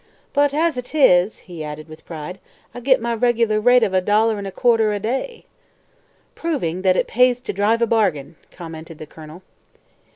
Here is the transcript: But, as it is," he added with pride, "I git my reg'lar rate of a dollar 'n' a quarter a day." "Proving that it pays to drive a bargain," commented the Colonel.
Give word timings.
But, 0.33 0.51
as 0.51 0.79
it 0.79 0.95
is," 0.95 1.41
he 1.45 1.63
added 1.63 1.87
with 1.87 2.05
pride, 2.07 2.39
"I 2.73 2.79
git 2.79 2.99
my 3.03 3.13
reg'lar 3.13 3.59
rate 3.59 3.83
of 3.83 3.93
a 3.93 4.01
dollar 4.01 4.39
'n' 4.39 4.47
a 4.47 4.51
quarter 4.51 4.93
a 4.93 4.99
day." 4.99 5.45
"Proving 6.33 6.81
that 6.81 6.97
it 6.97 7.05
pays 7.05 7.39
to 7.41 7.53
drive 7.53 7.83
a 7.83 7.85
bargain," 7.85 8.35
commented 8.49 8.97
the 8.97 9.05
Colonel. 9.05 9.43